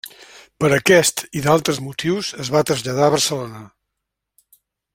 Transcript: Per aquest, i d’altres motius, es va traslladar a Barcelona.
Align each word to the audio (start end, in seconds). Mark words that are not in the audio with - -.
Per 0.61 0.69
aquest, 0.77 1.21
i 1.41 1.43
d’altres 1.47 1.81
motius, 1.89 2.31
es 2.45 2.51
va 2.55 2.63
traslladar 2.71 3.05
a 3.11 3.15
Barcelona. 3.17 3.63